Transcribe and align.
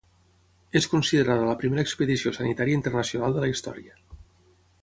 És 0.79 0.87
considerada 0.93 1.43
la 1.51 1.57
primera 1.59 1.85
expedició 1.87 2.33
sanitària 2.39 2.81
internacional 2.81 3.37
de 3.37 3.45
la 3.45 3.51
història. 3.55 3.99